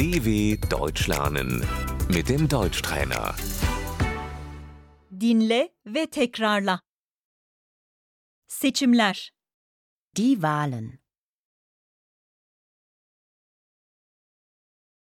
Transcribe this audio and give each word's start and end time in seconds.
DW 0.00 0.56
Deutsch 0.70 1.08
lernen 1.08 1.60
mit 2.08 2.28
dem 2.28 2.48
Deutschtrainer. 2.48 3.34
Dinle 5.10 5.74
ve 5.84 6.10
tekrarla. 6.10 6.80
Seçimler. 8.46 9.30
Die 10.16 10.34
Wahlen. 10.34 10.98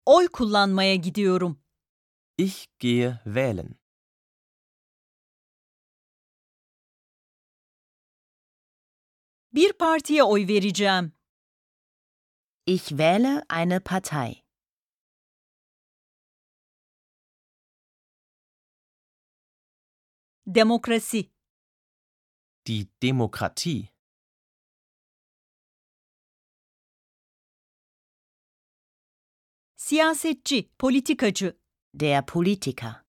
Oy 0.06 0.28
kullanmaya 0.28 0.95
gidiyorum. 0.95 1.62
Ich 2.36 2.66
gehe 2.79 3.20
wählen. 3.24 3.79
Bir 9.52 9.72
partiye 9.72 10.22
oy 10.22 10.48
vereceğim. 10.48 11.12
Ich 12.66 12.98
wähle 12.98 13.43
eine 13.48 13.80
Partei. 13.80 14.43
Demokrasi. 20.46 21.30
Die 22.66 22.88
Demokratie. 23.02 23.88
Siyasetçi, 29.77 30.70
politikacı. 30.78 31.59
Der 31.95 32.27
Politiker. 32.27 33.05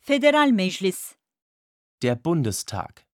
Federal 0.00 0.50
Meclis. 0.50 1.14
Der 2.02 2.24
Bundestag. 2.24 3.11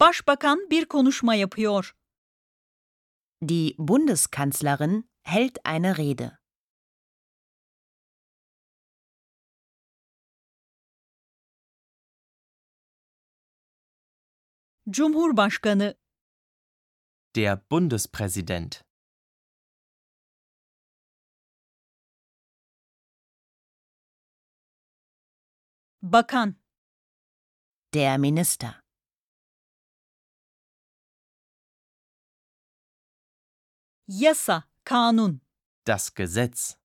Başbakan 0.00 0.70
bir 0.70 0.84
konuşma 0.84 1.34
yapıyor. 1.34 1.96
Die 3.48 3.74
Bundeskanzlerin 3.78 5.10
hält 5.22 5.58
eine 5.64 5.96
Rede. 5.96 6.38
Cumhurbaşkanı, 14.90 15.94
Der 17.34 17.70
Bundespräsident. 17.70 18.84
bakan, 26.02 26.56
Der 27.94 28.18
Minister. 28.18 28.81
Yasa, 34.20 34.68
kanun, 34.84 35.40
Das 35.84 36.14
Gesetz. 36.14 36.76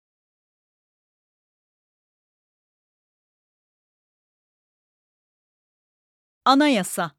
anayasa, 6.46 7.16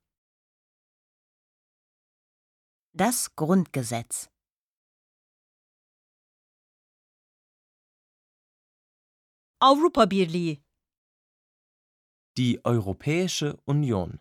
Das 2.95 3.35
Grundgesetz. 3.37 4.29
Avrupa 9.61 10.07
Birliği, 10.07 10.63
Die 12.37 12.65
Europäische 12.65 13.57
Union. 13.67 14.21